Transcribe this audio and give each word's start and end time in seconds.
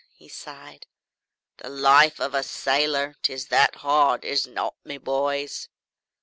he 0.15 0.27
sighed. 0.27 0.87
"The 1.57 1.69
life 1.69 2.19
of 2.19 2.33
a 2.33 2.41
sailor, 2.41 3.13
'tis 3.21 3.49
that 3.49 3.75
hard 3.85 4.25
is't 4.25 4.47
not, 4.51 4.73
me 4.83 4.97
boys?" 4.97 5.69